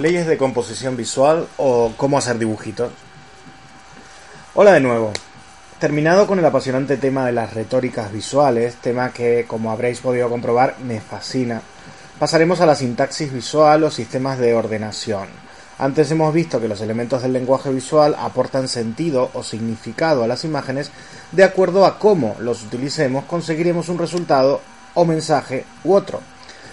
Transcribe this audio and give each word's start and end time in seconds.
leyes 0.00 0.26
de 0.26 0.38
composición 0.38 0.96
visual 0.96 1.46
o 1.58 1.92
cómo 1.96 2.16
hacer 2.16 2.38
dibujitos. 2.38 2.90
Hola 4.54 4.72
de 4.72 4.80
nuevo. 4.80 5.12
Terminado 5.78 6.26
con 6.26 6.38
el 6.38 6.44
apasionante 6.44 6.96
tema 6.96 7.26
de 7.26 7.32
las 7.32 7.54
retóricas 7.54 8.12
visuales, 8.12 8.76
tema 8.76 9.12
que, 9.12 9.44
como 9.46 9.70
habréis 9.70 10.00
podido 10.00 10.28
comprobar, 10.28 10.76
me 10.80 11.00
fascina, 11.00 11.62
pasaremos 12.18 12.60
a 12.60 12.66
la 12.66 12.74
sintaxis 12.74 13.32
visual 13.32 13.84
o 13.84 13.90
sistemas 13.90 14.38
de 14.38 14.54
ordenación. 14.54 15.28
Antes 15.78 16.10
hemos 16.10 16.34
visto 16.34 16.60
que 16.60 16.68
los 16.68 16.80
elementos 16.82 17.22
del 17.22 17.32
lenguaje 17.32 17.70
visual 17.70 18.14
aportan 18.18 18.68
sentido 18.68 19.30
o 19.32 19.42
significado 19.42 20.22
a 20.22 20.26
las 20.26 20.44
imágenes 20.44 20.90
de 21.32 21.44
acuerdo 21.44 21.86
a 21.86 21.98
cómo 21.98 22.36
los 22.38 22.62
utilicemos 22.62 23.24
conseguiremos 23.24 23.88
un 23.88 23.98
resultado 23.98 24.60
o 24.94 25.04
mensaje 25.06 25.64
u 25.84 25.94
otro. 25.94 26.20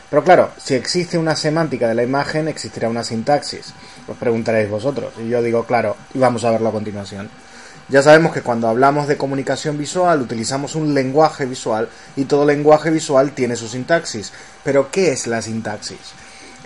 Pero 0.10 0.24
claro, 0.24 0.52
si 0.58 0.74
existe 0.74 1.18
una 1.18 1.36
semántica 1.36 1.88
de 1.88 1.96
la 1.96 2.04
imagen, 2.04 2.48
existirá 2.48 2.88
una 2.88 3.04
sintaxis. 3.04 3.74
Os 4.08 4.18
preguntaréis 4.18 4.70
vosotros. 4.70 5.14
Y 5.20 5.28
yo 5.28 5.42
digo, 5.42 5.66
claro, 5.66 5.98
y 6.14 6.20
vamos 6.20 6.46
a 6.46 6.52
verlo 6.52 6.70
a 6.70 6.72
continuación. 6.72 7.30
Ya 7.90 8.02
sabemos 8.02 8.34
que 8.34 8.42
cuando 8.42 8.68
hablamos 8.68 9.08
de 9.08 9.18
comunicación 9.18 9.78
visual 9.78 10.22
utilizamos 10.22 10.76
un 10.76 10.94
lenguaje 10.94 11.46
visual 11.46 11.88
y 12.18 12.26
todo 12.26 12.46
lenguaje 12.46 12.90
visual 12.90 13.32
tiene 13.32 13.56
su 13.56 13.68
sintaxis. 13.68 14.34
Pero 14.64 14.92
¿qué 14.92 15.12
es 15.12 15.28
la 15.28 15.42
sintaxis? 15.42 16.14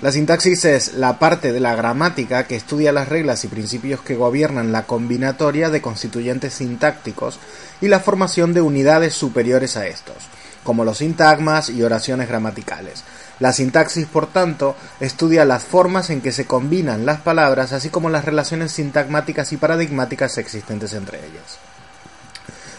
La 0.01 0.11
sintaxis 0.11 0.65
es 0.65 0.93
la 0.95 1.19
parte 1.19 1.51
de 1.51 1.59
la 1.59 1.75
gramática 1.75 2.47
que 2.47 2.55
estudia 2.55 2.91
las 2.91 3.07
reglas 3.07 3.43
y 3.43 3.49
principios 3.49 4.01
que 4.01 4.15
gobiernan 4.15 4.71
la 4.71 4.87
combinatoria 4.87 5.69
de 5.69 5.79
constituyentes 5.79 6.55
sintácticos 6.55 7.39
y 7.81 7.87
la 7.87 7.99
formación 7.99 8.55
de 8.55 8.61
unidades 8.61 9.13
superiores 9.13 9.77
a 9.77 9.85
estos, 9.85 10.15
como 10.63 10.85
los 10.85 10.97
sintagmas 10.97 11.69
y 11.69 11.83
oraciones 11.83 12.27
gramaticales. 12.27 13.03
La 13.41 13.53
sintaxis, 13.53 14.05
por 14.05 14.27
tanto, 14.27 14.75
estudia 14.99 15.45
las 15.45 15.63
formas 15.63 16.11
en 16.11 16.21
que 16.21 16.31
se 16.31 16.45
combinan 16.45 17.07
las 17.07 17.21
palabras, 17.21 17.73
así 17.73 17.89
como 17.89 18.11
las 18.11 18.23
relaciones 18.23 18.71
sintagmáticas 18.71 19.51
y 19.51 19.57
paradigmáticas 19.57 20.37
existentes 20.37 20.93
entre 20.93 21.17
ellas. 21.17 21.57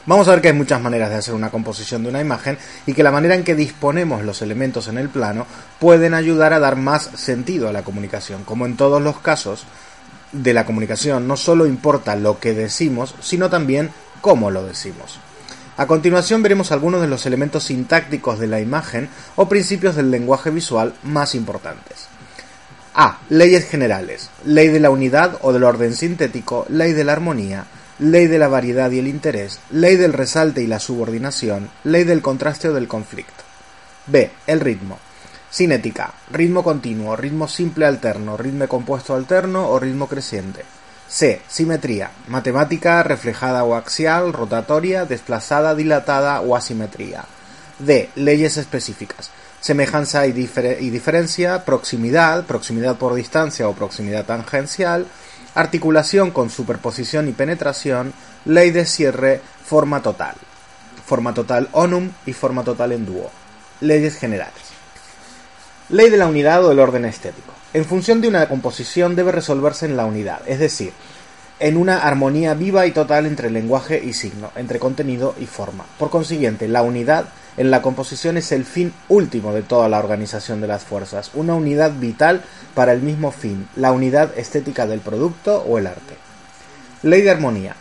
Vamos 0.07 0.29
a 0.29 0.31
ver 0.31 0.41
que 0.41 0.49
hay 0.49 0.55
muchas 0.55 0.81
maneras 0.81 1.11
de 1.11 1.17
hacer 1.17 1.35
una 1.35 1.51
composición 1.51 2.05
de 2.05 2.11
una 2.11 2.21
imagen 2.21 2.59
y 2.87 2.95
que 2.95 3.03
la 3.03 3.11
manera 3.11 3.35
en 3.35 3.43
que 3.43 3.57
disponemos 3.57 4.23
los 4.23 4.41
elementos 4.41 4.87
en 4.87 4.99
el 4.99 5.09
plano 5.09 5.49
pueden 5.81 6.15
ayudar 6.15 6.53
a 6.53 6.61
dar 6.61 6.77
más 6.77 7.11
sentido 7.17 7.69
a 7.69 7.73
la 7.73 7.83
comunicación. 7.83 8.45
Como 8.45 8.65
en 8.65 8.77
todos 8.77 9.03
los 9.03 9.19
casos 9.19 9.65
de 10.31 10.55
la 10.55 10.65
comunicación, 10.65 11.27
no 11.27 11.37
solo 11.37 11.67
importa 11.67 12.15
lo 12.15 12.39
que 12.39 12.55
decimos, 12.55 13.17
sino 13.21 13.51
también 13.51 13.91
cómo 14.21 14.53
lo 14.53 14.65
decimos. 14.65 15.19
A 15.83 15.89
continuación 15.89 16.45
veremos 16.45 16.71
algunos 16.71 17.01
de 17.01 17.09
los 17.09 17.27
elementos 17.27 17.65
sintácticos 17.65 18.39
de 18.39 18.47
la 18.47 18.61
imagen 18.61 19.09
o 19.35 19.49
principios 19.49 19.97
del 19.97 20.13
lenguaje 20.13 20.51
visual 20.51 20.95
más 21.03 21.35
importantes. 21.35 22.07
A. 22.95 23.19
Leyes 23.29 23.69
generales. 23.69 24.31
Ley 24.45 24.69
de 24.69 24.79
la 24.79 24.91
unidad 24.91 25.41
o 25.41 25.53
del 25.53 25.65
orden 25.65 25.97
sintético, 25.97 26.67
ley 26.69 26.93
de 26.93 27.03
la 27.03 27.15
armonía, 27.15 27.67
ley 27.99 28.29
de 28.29 28.39
la 28.39 28.47
variedad 28.47 28.93
y 28.93 29.01
el 29.01 29.09
interés, 29.09 29.59
ley 29.73 29.97
del 29.97 30.13
resalte 30.13 30.63
y 30.63 30.69
la 30.69 30.79
subordinación, 30.79 31.69
ley 31.83 32.05
del 32.05 32.23
contraste 32.23 32.69
o 32.69 32.75
del 32.75 32.87
conflicto. 32.87 33.43
B. 34.07 34.31
El 34.47 34.61
ritmo. 34.61 35.01
Cinética. 35.53 36.15
Ritmo 36.31 36.63
continuo, 36.63 37.17
ritmo 37.17 37.49
simple 37.49 37.87
alterno, 37.87 38.37
ritmo 38.37 38.69
compuesto 38.69 39.17
alterno 39.17 39.69
o 39.69 39.81
ritmo 39.81 40.07
creciente. 40.07 40.63
C. 41.13 41.43
Simetría. 41.47 42.11
Matemática 42.27 43.03
reflejada 43.03 43.65
o 43.65 43.75
axial, 43.75 44.33
rotatoria, 44.33 45.05
desplazada, 45.05 45.75
dilatada 45.75 46.41
o 46.41 46.57
asimetría. 46.57 47.27
D. 47.79 48.09
Leyes 48.17 48.57
específicas. 48.57 49.31
Semejanza 49.61 50.27
y, 50.27 50.33
diferencia, 50.33 51.67
proximidad, 51.67 52.47
proximidad 52.47 52.97
por 52.97 53.13
distancia 53.15 53.69
o 53.69 53.75
proximidad 53.75 54.25
tangencial, 54.25 55.07
articulación 55.55 56.31
con 56.31 56.49
superposición 56.49 57.29
y 57.29 57.33
penetración, 57.33 58.15
ley 58.47 58.71
de 58.71 58.87
cierre, 58.87 59.43
forma 59.67 60.01
total. 60.01 60.35
Forma 61.05 61.35
total 61.35 61.69
onum 61.73 62.11
y 62.25 62.33
forma 62.33 62.65
total 62.65 62.93
en 62.93 63.05
dúo. 63.05 63.31
Leyes 63.83 64.17
generales. 64.17 64.72
Ley 65.93 66.09
de 66.09 66.17
la 66.17 66.27
unidad 66.27 66.65
o 66.65 66.71
del 66.71 66.79
orden 66.79 67.05
estético. 67.05 67.53
En 67.75 67.85
función 67.85 68.23
de 68.23 68.29
una 68.29 68.49
composición 68.49 69.15
debe 69.15 69.31
resolverse 69.31 69.85
en 69.85 69.95
la 69.95 70.07
unidad, 70.07 70.41
es 70.47 70.59
decir, 70.59 70.95
en 71.61 71.77
una 71.77 71.99
armonía 71.99 72.55
viva 72.55 72.87
y 72.87 72.93
total 72.93 73.27
entre 73.27 73.51
lenguaje 73.51 74.03
y 74.03 74.15
signo, 74.15 74.51
entre 74.57 74.79
contenido 74.79 75.35
y 75.39 75.45
forma. 75.45 75.85
Por 75.99 76.09
consiguiente, 76.09 76.67
la 76.67 76.81
unidad 76.81 77.27
en 77.59 77.71
la 77.71 77.83
composición 77.83 78.39
es 78.39 78.53
el 78.53 78.65
fin 78.65 78.95
último 79.11 79.53
de 79.53 79.61
toda 79.61 79.91
la 79.91 79.99
organización 79.99 80.63
de 80.63 80.67
las 80.67 80.83
fuerzas, 80.83 81.31
una 81.35 81.55
unidad 81.55 81.93
vital 81.93 82.43
para 82.75 82.95
el 82.95 83.03
mismo 83.03 83.31
fin, 83.31 83.69
la 83.77 83.93
unidad 83.93 84.33
estética 84.39 84.87
del 84.87 85.01
producto 85.01 85.59
o 85.59 85.77
el 85.77 85.87
arte. 85.87 86.17
Ley 87.03 87.21
de 87.21 87.33
armonía. 87.33 87.77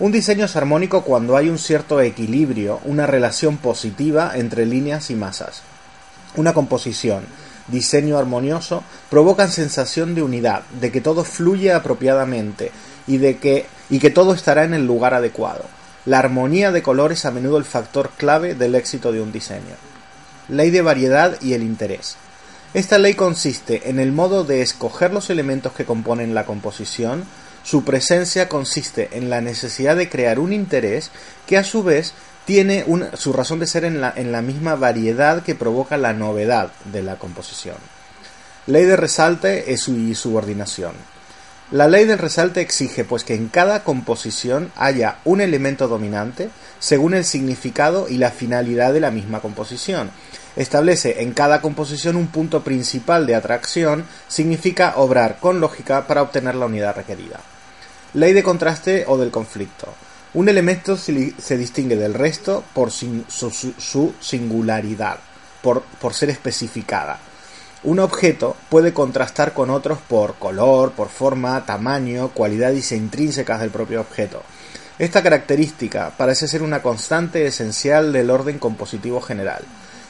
Un 0.00 0.12
diseño 0.12 0.44
es 0.44 0.56
armónico 0.56 1.00
cuando 1.00 1.34
hay 1.34 1.48
un 1.48 1.56
cierto 1.56 2.02
equilibrio, 2.02 2.80
una 2.84 3.06
relación 3.06 3.56
positiva 3.56 4.32
entre 4.34 4.66
líneas 4.66 5.08
y 5.08 5.14
masas. 5.14 5.62
Una 6.36 6.52
composición 6.52 7.24
diseño 7.68 8.18
armonioso, 8.18 8.84
provocan 9.10 9.50
sensación 9.50 10.14
de 10.14 10.22
unidad, 10.22 10.62
de 10.80 10.90
que 10.92 11.00
todo 11.00 11.24
fluye 11.24 11.72
apropiadamente 11.72 12.70
y 13.06 13.18
de 13.18 13.38
que, 13.38 13.66
y 13.90 13.98
que 13.98 14.10
todo 14.10 14.34
estará 14.34 14.64
en 14.64 14.74
el 14.74 14.86
lugar 14.86 15.14
adecuado. 15.14 15.64
La 16.06 16.18
armonía 16.18 16.70
de 16.70 16.82
color 16.82 17.12
es 17.12 17.24
a 17.24 17.30
menudo 17.30 17.56
el 17.56 17.64
factor 17.64 18.10
clave 18.16 18.54
del 18.54 18.74
éxito 18.74 19.12
de 19.12 19.22
un 19.22 19.32
diseño. 19.32 19.76
Ley 20.48 20.70
de 20.70 20.82
variedad 20.82 21.40
y 21.40 21.54
el 21.54 21.62
interés. 21.62 22.16
Esta 22.74 22.98
ley 22.98 23.14
consiste 23.14 23.88
en 23.88 23.98
el 23.98 24.12
modo 24.12 24.44
de 24.44 24.60
escoger 24.60 25.12
los 25.12 25.30
elementos 25.30 25.72
que 25.72 25.84
componen 25.84 26.34
la 26.34 26.44
composición, 26.44 27.24
su 27.62 27.84
presencia 27.84 28.48
consiste 28.48 29.08
en 29.12 29.30
la 29.30 29.40
necesidad 29.40 29.96
de 29.96 30.10
crear 30.10 30.38
un 30.38 30.52
interés 30.52 31.10
que 31.46 31.56
a 31.56 31.64
su 31.64 31.82
vez 31.82 32.12
tiene 32.44 32.84
su 33.14 33.32
razón 33.32 33.58
de 33.58 33.66
ser 33.66 33.84
en 33.84 34.00
la, 34.00 34.42
misma 34.42 34.74
variedad 34.74 35.42
que 35.42 35.54
provoca 35.54 35.96
la 35.96 36.12
novedad 36.12 36.72
de 36.84 37.02
la 37.02 37.16
composición. 37.16 37.76
Ley 38.66 38.84
de 38.84 38.96
resalte 38.96 39.64
y 39.68 40.14
subordinación. 40.14 40.92
La 41.70 41.88
ley 41.88 42.04
del 42.04 42.18
resalte 42.18 42.60
exige 42.60 43.04
pues 43.04 43.24
que 43.24 43.34
en 43.34 43.48
cada 43.48 43.84
composición 43.84 44.70
haya 44.76 45.16
un 45.24 45.40
elemento 45.40 45.88
dominante 45.88 46.50
según 46.78 47.14
el 47.14 47.24
significado 47.24 48.06
y 48.08 48.18
la 48.18 48.30
finalidad 48.30 48.92
de 48.92 49.00
la 49.00 49.10
misma 49.10 49.40
composición. 49.40 50.10
Establece 50.56 51.22
en 51.22 51.32
cada 51.32 51.60
composición 51.60 52.16
un 52.16 52.28
punto 52.28 52.62
principal 52.62 53.26
de 53.26 53.34
atracción, 53.34 54.04
significa 54.28 54.94
obrar 54.96 55.38
con 55.40 55.58
lógica 55.58 56.06
para 56.06 56.22
obtener 56.22 56.54
la 56.54 56.66
unidad 56.66 56.94
requerida. 56.94 57.40
Ley 58.12 58.34
de 58.34 58.42
contraste 58.42 59.04
o 59.08 59.16
del 59.16 59.30
conflicto. 59.30 59.88
Un 60.34 60.48
elemento 60.48 60.96
se 60.96 61.56
distingue 61.56 61.94
del 61.94 62.12
resto 62.12 62.64
por 62.74 62.90
su, 62.90 64.14
singularidad, 64.20 65.18
por, 65.62 65.84
ser 66.12 66.30
especificada. 66.30 67.20
Un 67.84 68.00
objeto 68.00 68.56
puede 68.68 68.92
contrastar 68.92 69.52
con 69.52 69.70
otros 69.70 69.98
por 70.08 70.34
color, 70.34 70.90
por 70.90 71.08
forma, 71.08 71.64
tamaño, 71.64 72.30
cualidades 72.30 72.90
intrínsecas 72.90 73.60
del 73.60 73.70
propio 73.70 74.00
objeto. 74.00 74.42
Esta 74.98 75.22
característica 75.22 76.12
parece 76.16 76.48
ser 76.48 76.62
una 76.62 76.82
constante 76.82 77.46
esencial 77.46 78.12
del 78.12 78.30
orden 78.30 78.58
compositivo 78.58 79.20
general. 79.20 79.62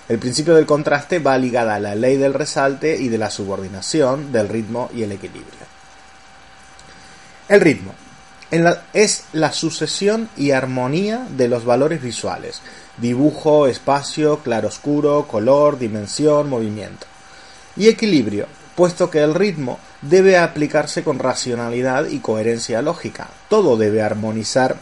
El 0.08 0.18
principio 0.18 0.54
del 0.54 0.64
contraste 0.64 1.18
va 1.18 1.36
ligada 1.36 1.74
a 1.74 1.80
la 1.80 1.94
ley 1.94 2.16
del 2.16 2.32
resalte 2.32 2.96
y 2.96 3.08
de 3.08 3.18
la 3.18 3.30
subordinación, 3.30 4.32
del 4.32 4.48
ritmo 4.48 4.88
y 4.94 5.02
el 5.02 5.12
equilibrio. 5.12 5.66
El 7.48 7.60
ritmo 7.60 7.94
es 8.92 9.24
la 9.32 9.52
sucesión 9.52 10.28
y 10.36 10.52
armonía 10.52 11.26
de 11.30 11.48
los 11.48 11.64
valores 11.64 12.02
visuales, 12.02 12.60
dibujo, 12.98 13.66
espacio, 13.66 14.38
claroscuro, 14.38 15.26
color, 15.26 15.78
dimensión, 15.78 16.48
movimiento. 16.48 17.06
Y 17.76 17.88
equilibrio, 17.88 18.46
puesto 18.76 19.10
que 19.10 19.22
el 19.22 19.34
ritmo 19.34 19.78
debe 20.02 20.38
aplicarse 20.38 21.02
con 21.02 21.18
racionalidad 21.18 22.06
y 22.06 22.20
coherencia 22.20 22.82
lógica. 22.82 23.28
Todo 23.48 23.76
debe 23.76 24.02
armonizar 24.02 24.76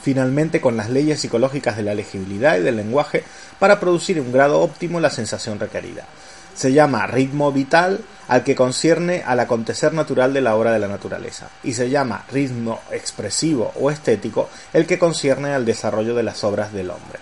finalmente 0.00 0.60
con 0.60 0.76
las 0.76 0.88
leyes 0.88 1.20
psicológicas 1.20 1.76
de 1.76 1.82
la 1.82 1.94
legibilidad 1.94 2.56
y 2.56 2.60
del 2.60 2.76
lenguaje 2.76 3.24
para 3.58 3.80
producir 3.80 4.20
un 4.20 4.30
grado 4.30 4.60
óptimo 4.60 5.00
la 5.00 5.10
sensación 5.10 5.58
requerida 5.58 6.06
se 6.54 6.72
llama 6.72 7.06
ritmo 7.06 7.52
vital 7.52 8.00
al 8.28 8.44
que 8.44 8.54
concierne 8.54 9.22
al 9.26 9.40
acontecer 9.40 9.92
natural 9.92 10.32
de 10.32 10.40
la 10.40 10.54
obra 10.54 10.72
de 10.72 10.78
la 10.78 10.88
naturaleza, 10.88 11.50
y 11.64 11.72
se 11.72 11.90
llama 11.90 12.24
ritmo 12.30 12.80
expresivo 12.92 13.72
o 13.80 13.90
estético 13.90 14.48
el 14.72 14.86
que 14.86 14.98
concierne 14.98 15.52
al 15.52 15.64
desarrollo 15.64 16.14
de 16.14 16.22
las 16.22 16.44
obras 16.44 16.72
del 16.72 16.90
hombre. 16.90 17.18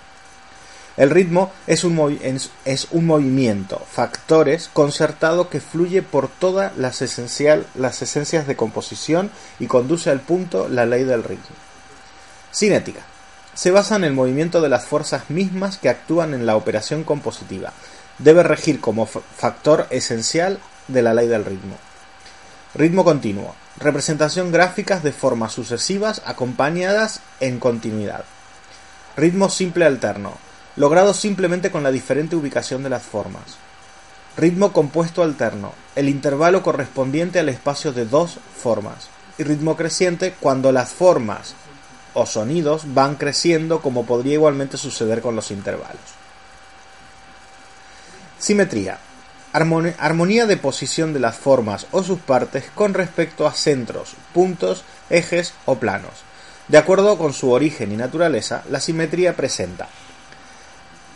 El 0.99 1.11
ritmo 1.11 1.53
es 1.69 1.85
un, 1.85 2.51
es 2.65 2.89
un 2.91 3.07
movimiento, 3.07 3.81
factores 3.89 4.69
concertado 4.73 5.49
que 5.49 5.61
fluye 5.61 6.03
por 6.03 6.27
todas 6.27 6.77
las, 6.77 7.03
esencial, 7.03 7.67
las 7.77 8.03
esencias 8.03 8.49
de 8.49 8.57
composición 8.57 9.31
y 9.61 9.69
conduce 9.69 10.11
al 10.11 10.21
punto 10.21 10.69
la 10.69 10.87
ley 10.87 11.05
del 11.05 11.23
ritmo. 11.23 11.55
Cinética. 12.53 13.03
Se 13.55 13.71
basa 13.71 13.95
en 13.95 14.05
el 14.05 14.13
movimiento 14.13 14.61
de 14.61 14.69
las 14.69 14.87
fuerzas 14.87 15.31
mismas 15.31 15.79
que 15.79 15.89
actúan 15.89 16.35
en 16.35 16.47
la 16.47 16.57
operación 16.57 17.05
compositiva, 17.05 17.73
debe 18.19 18.43
regir 18.43 18.81
como 18.81 19.07
factor 19.07 19.87
esencial 19.91 20.59
de 20.89 21.03
la 21.03 21.15
ley 21.15 21.29
del 21.29 21.45
ritmo. 21.45 21.77
Ritmo 22.75 23.05
continuo. 23.05 23.55
Representación 23.79 24.53
gráficas 24.53 25.03
de 25.03 25.13
formas 25.13 25.53
sucesivas 25.53 26.23
acompañadas 26.27 27.21
en 27.41 27.61
continuidad. 27.61 28.25
Ritmo 29.17 29.49
simple 29.49 29.85
alterno. 29.87 30.35
Logrado 30.77 31.15
simplemente 31.15 31.71
con 31.71 31.83
la 31.83 31.91
diferente 31.91 32.37
ubicación 32.37 32.83
de 32.83 32.91
las 32.91 33.03
formas. 33.03 33.57
Ritmo 34.37 34.73
compuesto 34.73 35.23
alterno. 35.23 35.73
El 35.97 36.09
intervalo 36.09 36.63
correspondiente 36.63 37.39
al 37.39 37.49
espacio 37.49 37.93
de 37.93 38.05
dos 38.05 38.39
formas. 38.57 39.09
Y 39.39 39.45
ritmo 39.45 39.77
creciente 39.77 40.35
cuando 40.39 40.73
las 40.73 40.91
formas 40.91 41.55
o 42.15 42.27
sonidos 42.27 42.95
van 42.95 43.15
creciendo 43.15 43.81
como 43.81 44.05
podría 44.07 44.35
igualmente 44.35 44.77
suceder 44.77 45.21
con 45.21 45.37
los 45.37 45.51
intervalos. 45.51 46.28
Simetría. 48.39 48.99
Armonía 49.53 50.47
de 50.47 50.57
posición 50.57 51.13
de 51.13 51.21
las 51.21 51.37
formas 51.37 51.87
o 51.91 52.03
sus 52.03 52.21
partes 52.21 52.65
con 52.75 52.95
respecto 52.95 53.47
a 53.47 53.53
centros, 53.53 54.15
puntos, 54.33 54.85
ejes 55.11 55.55
o 55.65 55.77
planos. 55.77 56.13
De 56.69 56.79
acuerdo 56.79 57.19
con 57.19 57.33
su 57.33 57.51
origen 57.51 57.91
y 57.91 57.97
naturaleza, 57.97 58.63
la 58.71 58.79
simetría 58.79 59.35
presenta 59.35 59.89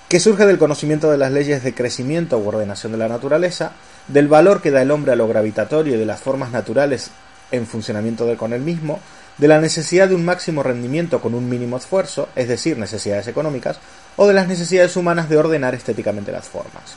que 0.08 0.20
surge 0.20 0.46
del 0.46 0.58
conocimiento 0.58 1.10
de 1.10 1.18
las 1.18 1.30
leyes 1.30 1.62
de 1.62 1.74
crecimiento 1.74 2.38
u 2.38 2.48
ordenación 2.48 2.92
de 2.92 2.98
la 2.98 3.08
naturaleza, 3.08 3.72
del 4.08 4.28
valor 4.28 4.60
que 4.60 4.70
da 4.70 4.82
el 4.82 4.90
hombre 4.90 5.12
a 5.12 5.16
lo 5.16 5.28
gravitatorio 5.28 5.94
y 5.94 5.98
de 5.98 6.06
las 6.06 6.20
formas 6.20 6.50
naturales 6.50 7.10
en 7.50 7.66
funcionamiento 7.66 8.26
de 8.26 8.36
con 8.36 8.52
el 8.52 8.60
mismo, 8.60 8.98
de 9.38 9.48
la 9.48 9.60
necesidad 9.60 10.08
de 10.08 10.14
un 10.14 10.24
máximo 10.24 10.62
rendimiento 10.62 11.20
con 11.20 11.34
un 11.34 11.48
mínimo 11.48 11.76
esfuerzo, 11.76 12.28
es 12.34 12.48
decir, 12.48 12.76
necesidades 12.78 13.28
económicas, 13.28 13.78
o 14.16 14.26
de 14.26 14.34
las 14.34 14.48
necesidades 14.48 14.96
humanas 14.96 15.28
de 15.28 15.36
ordenar 15.36 15.74
estéticamente 15.74 16.32
las 16.32 16.46
formas. 16.46 16.96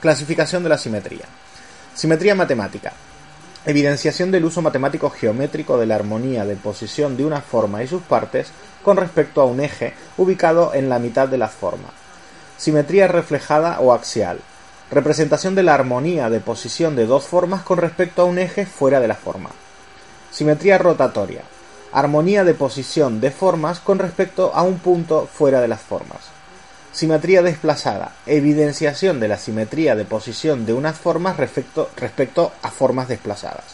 Clasificación 0.00 0.62
de 0.62 0.68
la 0.68 0.78
simetría. 0.78 1.24
Simetría 1.92 2.36
matemática. 2.36 2.92
Evidenciación 3.66 4.30
del 4.30 4.44
uso 4.44 4.62
matemático 4.62 5.10
geométrico 5.10 5.76
de 5.76 5.86
la 5.86 5.96
armonía 5.96 6.44
de 6.44 6.54
posición 6.54 7.16
de 7.16 7.24
una 7.24 7.40
forma 7.40 7.82
y 7.82 7.88
sus 7.88 8.02
partes 8.02 8.52
con 8.84 8.96
respecto 8.96 9.40
a 9.40 9.46
un 9.46 9.58
eje 9.58 9.94
ubicado 10.16 10.72
en 10.72 10.88
la 10.88 11.00
mitad 11.00 11.26
de 11.26 11.38
la 11.38 11.48
forma. 11.48 11.88
Simetría 12.56 13.08
reflejada 13.08 13.80
o 13.80 13.92
axial. 13.92 14.38
Representación 14.92 15.56
de 15.56 15.64
la 15.64 15.74
armonía 15.74 16.30
de 16.30 16.38
posición 16.38 16.94
de 16.94 17.06
dos 17.06 17.24
formas 17.24 17.62
con 17.62 17.78
respecto 17.78 18.22
a 18.22 18.26
un 18.26 18.38
eje 18.38 18.66
fuera 18.66 19.00
de 19.00 19.08
la 19.08 19.16
forma. 19.16 19.50
Simetría 20.30 20.78
rotatoria. 20.78 21.42
Armonía 21.90 22.44
de 22.44 22.54
posición 22.54 23.20
de 23.20 23.32
formas 23.32 23.80
con 23.80 23.98
respecto 23.98 24.52
a 24.54 24.62
un 24.62 24.78
punto 24.78 25.26
fuera 25.26 25.60
de 25.60 25.66
las 25.66 25.80
formas. 25.80 26.37
Simetría 26.98 27.42
desplazada. 27.42 28.16
Evidenciación 28.26 29.20
de 29.20 29.28
la 29.28 29.38
simetría 29.38 29.94
de 29.94 30.04
posición 30.04 30.66
de 30.66 30.72
unas 30.72 30.98
formas 30.98 31.36
respecto, 31.36 32.52
a 32.60 32.70
formas 32.72 33.06
desplazadas. 33.06 33.66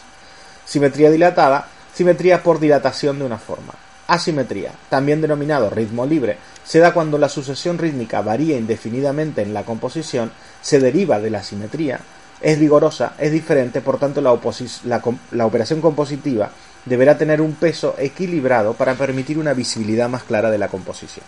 Simetría 0.63 1.09
dilatada. 1.09 1.67
Simetría 1.91 2.43
por 2.43 2.59
dilatación 2.59 3.17
de 3.17 3.25
una 3.25 3.39
forma. 3.39 3.73
Asimetría, 4.05 4.73
también 4.89 5.21
denominado 5.21 5.71
ritmo 5.71 6.05
libre, 6.05 6.37
se 6.63 6.77
da 6.77 6.93
cuando 6.93 7.17
la 7.17 7.27
sucesión 7.27 7.79
rítmica 7.79 8.21
varía 8.21 8.59
indefinidamente 8.59 9.41
en 9.41 9.55
la 9.55 9.63
composición, 9.63 10.31
se 10.61 10.79
deriva 10.79 11.19
de 11.19 11.31
la 11.31 11.41
simetría 11.41 12.01
es 12.41 12.59
vigorosa, 12.59 13.13
es 13.17 13.31
diferente, 13.31 13.81
por 13.81 13.97
tanto 13.97 14.21
la, 14.21 14.33
operación 14.33 15.81
compositiva 15.81 16.51
deberá 16.85 17.17
tener 17.17 17.41
un 17.41 17.55
peso 17.55 17.95
equilibrado 17.97 18.75
para 18.75 18.93
permitir 18.93 19.39
una 19.39 19.53
visibilidad 19.53 20.09
más 20.09 20.21
clara 20.21 20.51
de 20.51 20.59
la 20.59 20.67
composición. 20.67 21.25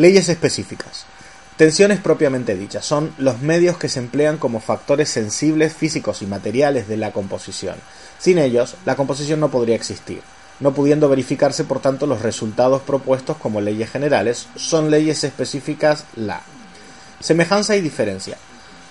Leyes 0.00 0.30
específicas. 0.30 1.04
Tensiones 1.58 2.00
propiamente 2.00 2.56
dichas 2.56 2.86
son 2.86 3.12
los 3.18 3.42
medios 3.42 3.76
que 3.76 3.90
se 3.90 3.98
emplean 3.98 4.38
como 4.38 4.58
factores 4.58 5.10
sensibles 5.10 5.74
físicos 5.74 6.22
y 6.22 6.26
materiales 6.26 6.88
de 6.88 6.96
la 6.96 7.12
composición. 7.12 7.76
Sin 8.18 8.38
ellos, 8.38 8.76
la 8.86 8.96
composición 8.96 9.40
no 9.40 9.50
podría 9.50 9.76
existir. 9.76 10.22
No 10.58 10.72
pudiendo 10.72 11.10
verificarse, 11.10 11.64
por 11.64 11.80
tanto, 11.80 12.06
los 12.06 12.22
resultados 12.22 12.80
propuestos 12.80 13.36
como 13.36 13.60
leyes 13.60 13.90
generales, 13.90 14.46
son 14.56 14.90
leyes 14.90 15.22
específicas 15.22 16.06
la 16.16 16.40
semejanza 17.20 17.76
y 17.76 17.82
diferencia. 17.82 18.38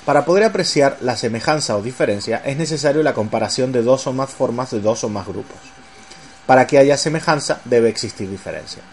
Para 0.06 0.26
poder 0.26 0.44
apreciar 0.44 1.00
la 1.02 1.18
semejanza 1.18 1.76
o 1.76 1.82
diferencia 1.82 2.44
es 2.46 2.56
necesario 2.56 3.02
la 3.02 3.16
comparación 3.16 3.72
de 3.72 3.82
dos 3.82 4.06
o 4.06 4.14
más 4.14 4.30
formas 4.30 4.70
de 4.70 4.80
dos 4.80 5.04
o 5.04 5.10
más 5.10 5.26
grupos. 5.26 5.58
Para 6.46 6.68
que 6.68 6.78
haya 6.78 6.98
semejanza 6.98 7.62
debe 7.66 7.90
existir 7.90 8.30
diferencia. 8.30 8.84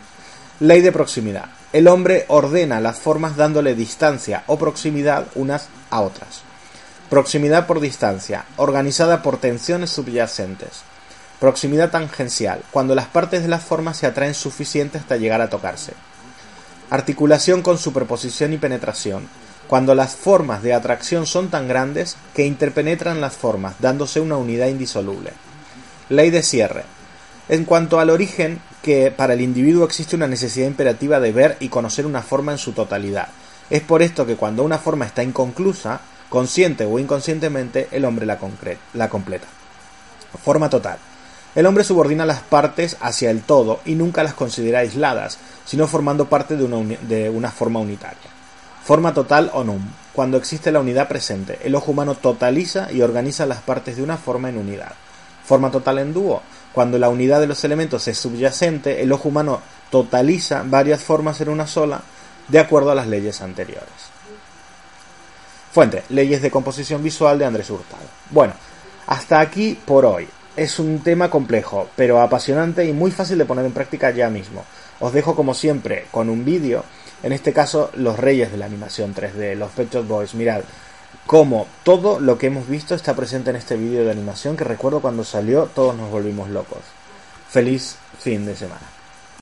Ley 0.60 0.80
de 0.80 0.92
proximidad. 0.92 1.50
El 1.76 1.88
hombre 1.88 2.24
ordena 2.28 2.80
las 2.80 2.96
formas 2.96 3.36
dándole 3.36 3.74
distancia 3.74 4.44
o 4.46 4.56
proximidad 4.56 5.26
unas 5.34 5.68
a 5.90 6.00
otras. 6.00 6.40
Proximidad 7.10 7.66
por 7.66 7.80
distancia, 7.80 8.46
organizada 8.56 9.22
por 9.22 9.36
tensiones 9.36 9.90
subyacentes. 9.90 10.84
Proximidad 11.38 11.90
tangencial, 11.90 12.62
cuando 12.70 12.94
las 12.94 13.08
partes 13.08 13.42
de 13.42 13.48
las 13.48 13.62
formas 13.62 13.98
se 13.98 14.06
atraen 14.06 14.32
suficiente 14.32 14.96
hasta 14.96 15.18
llegar 15.18 15.42
a 15.42 15.50
tocarse. 15.50 15.92
Articulación 16.88 17.60
con 17.60 17.76
superposición 17.76 18.54
y 18.54 18.56
penetración, 18.56 19.28
cuando 19.68 19.94
las 19.94 20.16
formas 20.16 20.62
de 20.62 20.72
atracción 20.72 21.26
son 21.26 21.50
tan 21.50 21.68
grandes 21.68 22.16
que 22.32 22.46
interpenetran 22.46 23.20
las 23.20 23.34
formas, 23.34 23.74
dándose 23.80 24.20
una 24.20 24.38
unidad 24.38 24.68
indisoluble. 24.68 25.34
Ley 26.08 26.30
de 26.30 26.42
cierre. 26.42 26.84
En 27.50 27.66
cuanto 27.66 28.00
al 28.00 28.08
origen, 28.08 28.62
que 28.86 29.10
para 29.10 29.34
el 29.34 29.40
individuo 29.40 29.84
existe 29.84 30.14
una 30.14 30.28
necesidad 30.28 30.68
imperativa 30.68 31.18
de 31.18 31.32
ver 31.32 31.56
y 31.58 31.70
conocer 31.70 32.06
una 32.06 32.22
forma 32.22 32.52
en 32.52 32.58
su 32.58 32.70
totalidad. 32.70 33.26
Es 33.68 33.82
por 33.82 34.00
esto 34.00 34.24
que 34.24 34.36
cuando 34.36 34.62
una 34.62 34.78
forma 34.78 35.04
está 35.04 35.24
inconclusa, 35.24 36.02
consciente 36.28 36.84
o 36.84 37.00
inconscientemente, 37.00 37.88
el 37.90 38.04
hombre 38.04 38.26
la, 38.26 38.38
la 38.94 39.08
completa. 39.08 39.48
Forma 40.40 40.70
total. 40.70 40.98
El 41.56 41.66
hombre 41.66 41.82
subordina 41.82 42.24
las 42.24 42.42
partes 42.42 42.96
hacia 43.00 43.32
el 43.32 43.42
todo 43.42 43.80
y 43.84 43.96
nunca 43.96 44.22
las 44.22 44.34
considera 44.34 44.78
aisladas, 44.78 45.38
sino 45.64 45.88
formando 45.88 46.26
parte 46.26 46.56
de 46.56 46.62
una, 46.62 46.96
de 47.08 47.28
una 47.28 47.50
forma 47.50 47.80
unitaria. 47.80 48.30
Forma 48.84 49.12
total 49.12 49.50
o 49.52 49.64
num. 49.64 49.82
Cuando 50.12 50.36
existe 50.36 50.70
la 50.70 50.78
unidad 50.78 51.08
presente, 51.08 51.58
el 51.64 51.74
ojo 51.74 51.90
humano 51.90 52.14
totaliza 52.14 52.92
y 52.92 53.02
organiza 53.02 53.46
las 53.46 53.62
partes 53.62 53.96
de 53.96 54.04
una 54.04 54.16
forma 54.16 54.48
en 54.48 54.58
unidad. 54.58 54.92
Forma 55.44 55.72
total 55.72 55.98
en 55.98 56.14
dúo. 56.14 56.40
Cuando 56.76 56.98
la 56.98 57.08
unidad 57.08 57.40
de 57.40 57.46
los 57.46 57.64
elementos 57.64 58.06
es 58.06 58.18
subyacente, 58.18 59.00
el 59.00 59.10
ojo 59.10 59.30
humano 59.30 59.62
totaliza 59.90 60.62
varias 60.62 61.00
formas 61.02 61.40
en 61.40 61.48
una 61.48 61.66
sola, 61.66 62.02
de 62.48 62.58
acuerdo 62.58 62.90
a 62.90 62.94
las 62.94 63.06
leyes 63.06 63.40
anteriores. 63.40 63.88
Fuente, 65.72 66.02
leyes 66.10 66.42
de 66.42 66.50
composición 66.50 67.02
visual 67.02 67.38
de 67.38 67.46
Andrés 67.46 67.70
Hurtado. 67.70 68.02
Bueno, 68.28 68.52
hasta 69.06 69.40
aquí 69.40 69.78
por 69.86 70.04
hoy. 70.04 70.28
Es 70.54 70.78
un 70.78 70.98
tema 70.98 71.30
complejo, 71.30 71.88
pero 71.96 72.20
apasionante 72.20 72.84
y 72.84 72.92
muy 72.92 73.10
fácil 73.10 73.38
de 73.38 73.46
poner 73.46 73.64
en 73.64 73.72
práctica 73.72 74.10
ya 74.10 74.28
mismo. 74.28 74.62
Os 75.00 75.14
dejo 75.14 75.34
como 75.34 75.54
siempre 75.54 76.08
con 76.10 76.28
un 76.28 76.44
vídeo 76.44 76.84
en 77.22 77.32
este 77.32 77.54
caso 77.54 77.90
los 77.94 78.18
reyes 78.18 78.52
de 78.52 78.58
la 78.58 78.66
animación 78.66 79.14
3D, 79.14 79.54
los 79.54 79.70
Pet 79.70 80.06
Boys. 80.06 80.34
Mirad 80.34 80.60
cómo 81.26 81.66
todo 81.84 82.20
lo 82.20 82.38
que 82.38 82.46
hemos 82.46 82.68
visto 82.68 82.94
está 82.94 83.14
presente 83.14 83.50
en 83.50 83.56
este 83.56 83.76
vídeo 83.76 84.04
de 84.04 84.10
animación 84.10 84.56
que 84.56 84.64
recuerdo 84.64 85.00
cuando 85.00 85.24
salió 85.24 85.66
todos 85.66 85.96
nos 85.96 86.10
volvimos 86.10 86.48
locos. 86.50 86.80
Feliz 87.48 87.96
fin 88.18 88.46
de 88.46 88.56
semana. 88.56 88.95